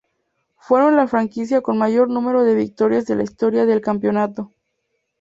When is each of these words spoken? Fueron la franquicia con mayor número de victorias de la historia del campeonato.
Fueron 0.57 0.95
la 0.95 1.05
franquicia 1.07 1.61
con 1.61 1.77
mayor 1.77 2.09
número 2.09 2.43
de 2.43 2.55
victorias 2.55 3.05
de 3.05 3.15
la 3.17 3.21
historia 3.21 3.67
del 3.67 3.81
campeonato. 3.81 4.51